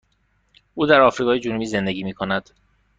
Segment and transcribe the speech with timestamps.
[0.73, 2.49] او در آفریقای جنوبی زندگی می کند.